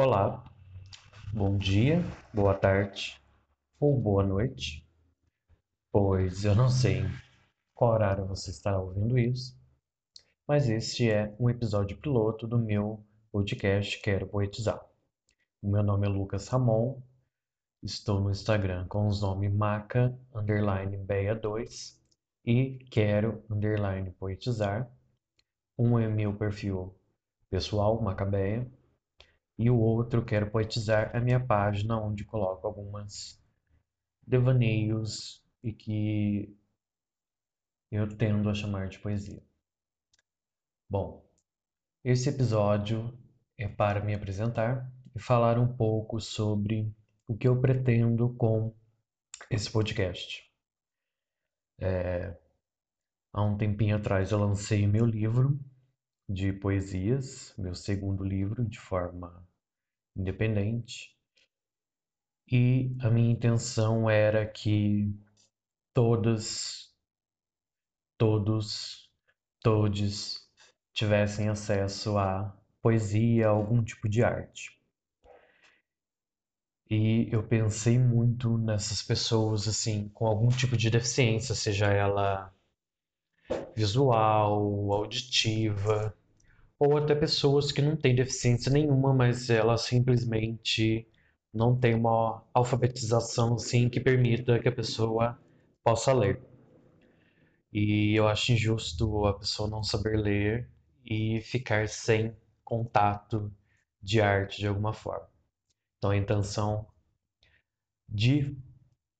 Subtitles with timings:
[0.00, 0.44] Olá,
[1.32, 2.00] bom dia,
[2.32, 3.20] boa tarde
[3.80, 4.86] ou boa noite,
[5.90, 7.02] pois eu não sei
[7.74, 9.58] qual horário você está ouvindo isso,
[10.46, 14.80] mas este é um episódio piloto do meu podcast Quero Poetizar.
[15.60, 17.02] O meu nome é Lucas Ramon,
[17.82, 22.00] estou no Instagram com os nomes maca, underline, beia 2
[22.44, 24.88] e quero, underline, poetizar.
[25.76, 26.96] Um é meu perfil
[27.50, 28.64] pessoal, Macabeia,
[29.58, 33.42] e o outro quero poetizar a minha página onde coloco algumas
[34.24, 36.56] devaneios e que
[37.90, 39.42] eu tendo a chamar de poesia.
[40.88, 41.26] Bom,
[42.04, 43.18] esse episódio
[43.58, 46.94] é para me apresentar e falar um pouco sobre
[47.26, 48.72] o que eu pretendo com
[49.50, 50.48] esse podcast.
[51.80, 52.36] É,
[53.32, 55.58] há um tempinho atrás eu lancei meu livro
[56.28, 59.46] de poesias, meu segundo livro, de forma
[60.14, 61.16] independente.
[62.50, 65.14] E a minha intenção era que
[65.94, 66.94] todas,
[68.18, 69.10] todos,
[69.62, 70.46] todes
[70.92, 74.78] tivessem acesso a poesia, a algum tipo de arte.
[76.90, 82.52] E eu pensei muito nessas pessoas assim, com algum tipo de deficiência, seja ela
[83.76, 86.14] visual, auditiva,
[86.78, 91.06] ou até pessoas que não têm deficiência nenhuma, mas elas simplesmente
[91.52, 95.38] não têm uma alfabetização assim que permita que a pessoa
[95.82, 96.40] possa ler.
[97.72, 100.70] E eu acho injusto a pessoa não saber ler
[101.04, 103.52] e ficar sem contato
[104.00, 105.28] de arte de alguma forma.
[105.98, 106.86] Então a intenção
[108.08, 108.56] de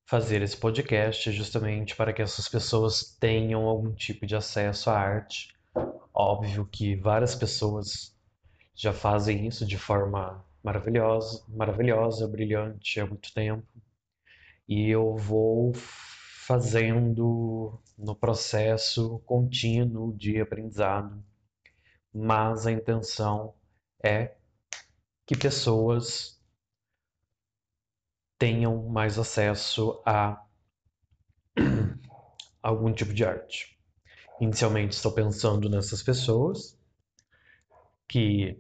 [0.07, 4.99] fazer esse podcast é justamente para que essas pessoas tenham algum tipo de acesso à
[4.99, 5.58] arte
[6.21, 8.13] Óbvio que várias pessoas
[8.75, 13.65] já fazem isso de forma maravilhosa, maravilhosa, brilhante há muito tempo.
[14.69, 15.73] E eu vou
[16.45, 21.23] fazendo no processo contínuo de aprendizado.
[22.13, 23.55] Mas a intenção
[24.03, 24.35] é
[25.25, 26.43] que pessoas
[28.37, 30.45] tenham mais acesso a
[32.61, 33.78] algum tipo de arte.
[34.41, 36.79] Inicialmente estou pensando nessas pessoas
[38.07, 38.57] que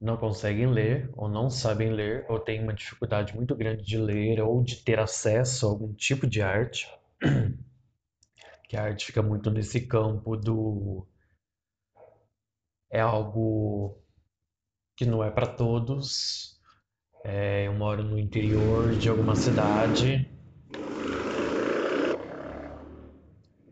[0.00, 4.40] não conseguem ler ou não sabem ler ou têm uma dificuldade muito grande de ler
[4.40, 6.88] ou de ter acesso a algum tipo de arte.
[8.68, 11.04] Que a arte fica muito nesse campo do
[12.88, 13.98] é algo
[14.96, 16.56] que não é para todos.
[17.24, 20.30] É, eu moro no interior de alguma cidade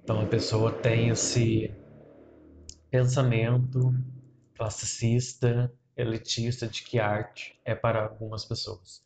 [0.08, 1.70] Então a pessoa tem esse
[2.90, 3.92] pensamento
[4.56, 9.04] classicista, elitista de que arte é para algumas pessoas.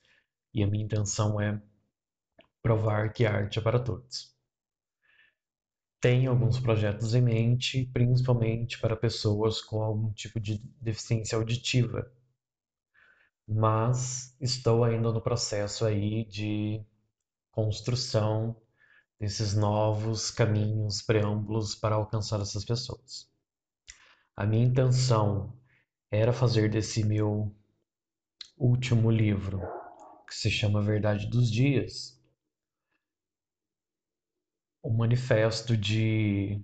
[0.54, 1.60] E a minha intenção é
[2.62, 4.32] provar que arte é para todos.
[6.00, 12.12] Tenho alguns projetos em mente, principalmente para pessoas com algum tipo de deficiência auditiva.
[13.44, 16.80] Mas estou ainda no processo aí de
[17.50, 18.56] construção
[19.22, 23.30] desses novos caminhos, preâmbulos para alcançar essas pessoas.
[24.36, 25.56] A minha intenção
[26.10, 27.54] era fazer desse meu
[28.58, 29.60] último livro,
[30.26, 32.20] que se chama Verdade dos Dias,
[34.82, 36.60] um manifesto de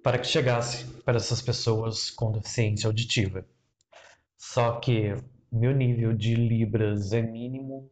[0.00, 3.44] para que chegasse para essas pessoas com deficiência auditiva.
[4.36, 5.12] Só que
[5.50, 7.90] meu nível de libras é mínimo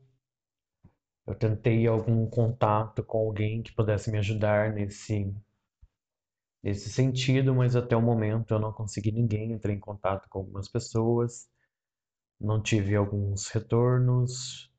[1.26, 5.34] eu tentei algum contato com alguém que pudesse me ajudar nesse
[6.62, 9.52] nesse sentido, mas até o momento eu não consegui ninguém.
[9.52, 11.48] Entrei em contato com algumas pessoas,
[12.40, 14.70] não tive alguns retornos,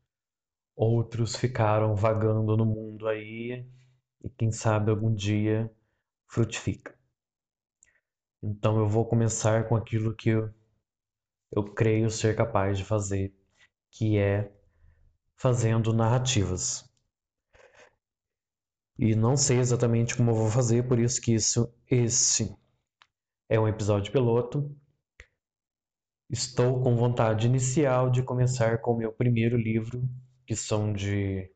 [0.76, 3.66] outros ficaram vagando no mundo aí
[4.22, 5.70] e quem sabe algum dia
[6.28, 6.94] frutifica.
[8.42, 10.52] Então eu vou começar com aquilo que eu,
[11.50, 13.34] eu creio ser capaz de fazer,
[13.90, 14.52] que é
[15.38, 16.88] fazendo narrativas.
[18.98, 22.54] E não sei exatamente como eu vou fazer, por isso que isso, esse
[23.48, 24.74] é um episódio piloto.
[26.28, 30.06] Estou com vontade inicial de começar com o meu primeiro livro,
[30.46, 31.50] que são de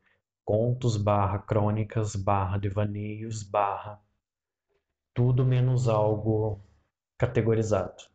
[0.45, 4.01] contos barra crônicas barra devaneios barra
[5.13, 6.59] tudo menos algo
[7.17, 8.12] categorizado.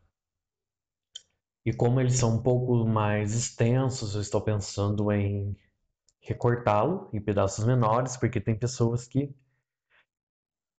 [1.69, 5.55] E como eles são um pouco mais extensos, eu estou pensando em
[6.19, 9.31] recortá-lo em pedaços menores, porque tem pessoas que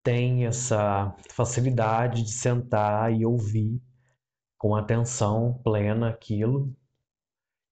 [0.02, 3.80] têm essa facilidade de sentar e ouvir
[4.58, 6.74] com atenção plena aquilo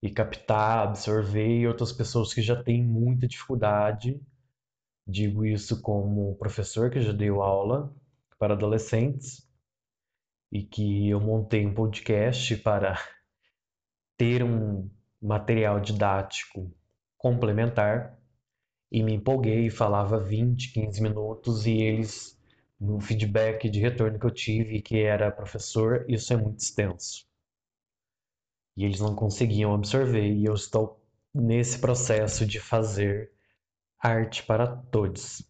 [0.01, 4.21] e captar, absorver, e outras pessoas que já têm muita dificuldade.
[5.05, 7.93] Digo isso como professor que já deu aula
[8.39, 9.48] para adolescentes
[10.51, 12.99] e que eu montei um podcast para
[14.17, 14.89] ter um
[15.21, 16.73] material didático
[17.17, 18.19] complementar
[18.91, 22.39] e me empolguei falava 20, 15 minutos e eles
[22.81, 27.27] no feedback de retorno que eu tive que era professor, isso é muito extenso.
[28.77, 31.03] E eles não conseguiam absorver e eu estou
[31.35, 33.33] nesse processo de fazer
[33.99, 35.43] arte para todos.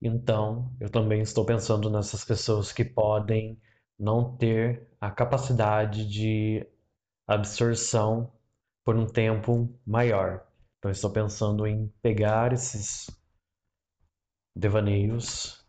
[0.00, 3.58] Então, eu também estou pensando nessas pessoas que podem
[4.02, 6.66] não ter a capacidade de
[7.24, 8.32] absorção
[8.84, 10.44] por um tempo maior.
[10.78, 13.06] Então, estou pensando em pegar esses
[14.56, 15.64] devaneios,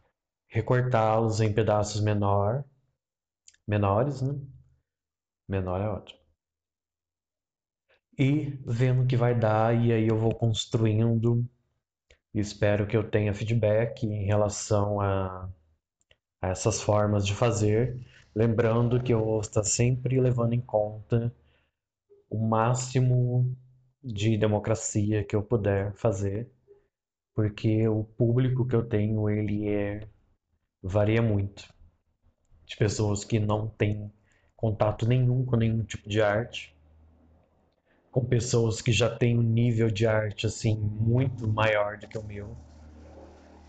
[0.47, 2.65] recortá-los em pedaços menor,
[3.68, 4.33] menores, né?
[5.47, 6.19] Menor é ótimo.
[8.18, 11.47] E vendo o que vai dar, e aí eu vou construindo.
[12.33, 15.47] Espero que eu tenha feedback em relação a,
[16.41, 18.00] a essas formas de fazer.
[18.35, 21.31] Lembrando que eu vou estar sempre levando em conta
[22.30, 23.56] o máximo
[24.03, 26.50] de democracia que eu puder fazer,
[27.35, 30.07] porque o público que eu tenho, ele é
[30.81, 31.71] varia muito.
[32.65, 34.12] De pessoas que não têm
[34.56, 36.75] contato nenhum com nenhum tipo de arte,
[38.09, 42.24] com pessoas que já têm um nível de arte assim muito maior do que o
[42.24, 42.57] meu,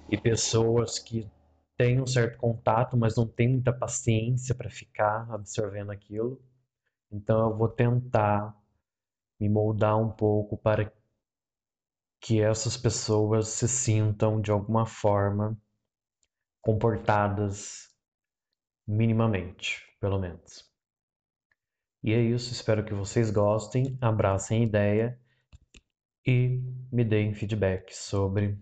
[0.09, 1.29] e pessoas que
[1.77, 6.41] têm um certo contato, mas não têm muita paciência para ficar absorvendo aquilo.
[7.11, 8.57] Então eu vou tentar
[9.39, 10.93] me moldar um pouco para
[12.21, 15.61] que essas pessoas se sintam de alguma forma
[16.61, 17.91] comportadas
[18.87, 20.65] minimamente, pelo menos.
[22.03, 25.21] E é isso, espero que vocês gostem, abracem a ideia
[26.27, 26.61] e
[26.91, 28.59] me deem feedback sobre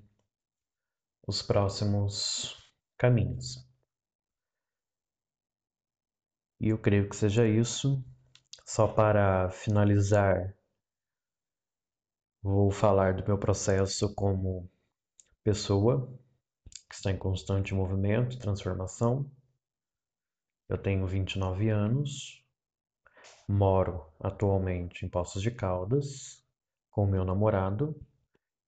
[1.26, 2.61] os próximos
[3.02, 3.68] caminhos.
[6.60, 8.00] E eu creio que seja isso.
[8.64, 10.56] Só para finalizar,
[12.40, 14.70] vou falar do meu processo como
[15.42, 16.16] pessoa
[16.88, 19.28] que está em constante movimento, transformação.
[20.68, 22.46] Eu tenho 29 anos,
[23.48, 26.40] moro atualmente em Poços de Caldas
[26.88, 28.00] com o meu namorado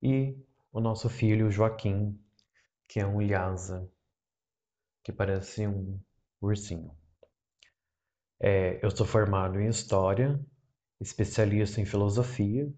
[0.01, 0.35] e
[0.71, 2.19] o nosso filho Joaquim,
[2.89, 3.92] que é um Lhasa,
[5.03, 5.99] que parece um
[6.41, 6.95] ursinho.
[8.39, 10.39] É, eu sou formado em História,
[10.99, 12.71] especialista em Filosofia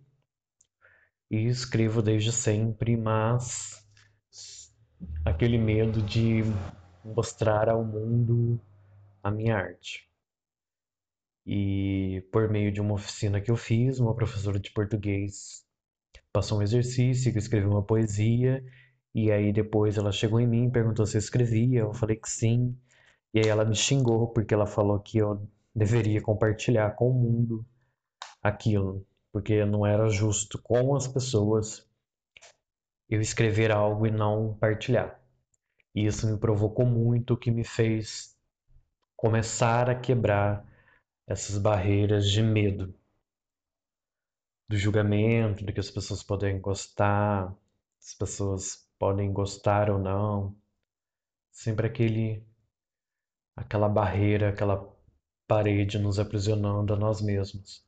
[1.29, 3.85] e escrevo desde sempre, mas
[5.23, 6.43] aquele medo de
[7.03, 8.59] mostrar ao mundo
[9.23, 10.09] a minha arte.
[11.45, 15.63] E por meio de uma oficina que eu fiz, uma professora de português
[16.33, 18.63] passou um exercício, que eu escrevi uma poesia,
[19.15, 22.77] e aí depois ela chegou em mim perguntou se eu escrevia, eu falei que sim,
[23.33, 27.65] e aí ela me xingou porque ela falou que eu deveria compartilhar com o mundo
[28.43, 31.87] aquilo, porque não era justo com as pessoas
[33.09, 35.19] eu escrever algo e não partilhar.
[35.93, 38.35] E isso me provocou muito, o que me fez
[39.15, 40.65] começar a quebrar
[41.27, 42.93] essas barreiras de medo
[44.67, 47.55] do julgamento, de que as pessoas podem gostar,
[47.99, 50.55] as pessoas podem gostar ou não.
[51.51, 52.43] Sempre aquele
[53.55, 54.93] aquela barreira, aquela
[55.47, 57.85] parede nos aprisionando a nós mesmos.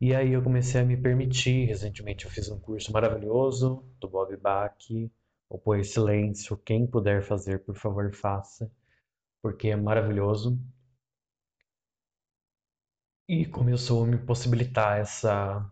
[0.00, 1.66] E aí eu comecei a me permitir.
[1.66, 4.76] Recentemente eu fiz um curso maravilhoso do Bob Bach,
[5.48, 6.56] o Poe Silêncio.
[6.58, 8.70] Quem puder fazer, por favor, faça,
[9.42, 10.58] porque é maravilhoso.
[13.28, 15.70] E começou a me possibilitar essa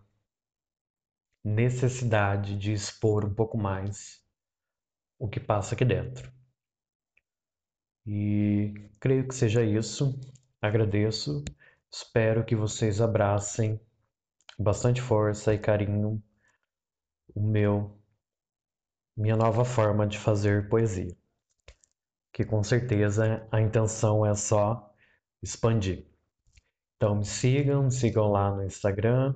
[1.44, 4.23] necessidade de expor um pouco mais
[5.24, 6.30] o que passa aqui dentro.
[8.06, 10.20] E creio que seja isso.
[10.60, 11.42] Agradeço.
[11.90, 13.80] Espero que vocês abracem
[14.54, 16.22] com bastante força e carinho
[17.34, 17.98] o meu
[19.16, 21.16] minha nova forma de fazer poesia.
[22.30, 24.92] Que com certeza a intenção é só
[25.42, 26.06] expandir.
[26.96, 29.34] Então me sigam, me sigam lá no Instagram,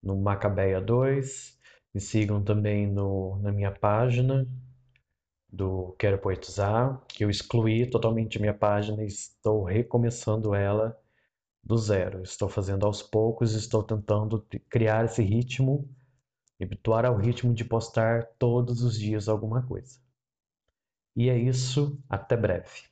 [0.00, 1.56] no Macabeia2,
[1.92, 4.46] me sigam também no, na minha página
[5.50, 10.98] do Quero Poetizar, que eu excluí totalmente minha página e estou recomeçando ela
[11.64, 12.22] do zero.
[12.22, 15.88] Estou fazendo aos poucos, estou tentando criar esse ritmo,
[16.60, 19.98] habituar ao ritmo de postar todos os dias alguma coisa.
[21.16, 22.88] E é isso, até breve.